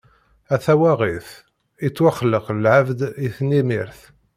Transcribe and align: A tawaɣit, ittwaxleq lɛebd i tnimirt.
A 0.53 0.55
tawaɣit, 0.63 1.27
ittwaxleq 1.87 2.45
lɛebd 2.63 2.99
i 3.25 3.27
tnimirt. 3.35 3.99